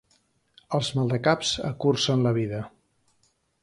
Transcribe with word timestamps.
Els 0.77 0.89
maldecaps 0.95 1.53
acurcen 1.75 2.29
la 2.29 2.37
vida. 2.43 2.67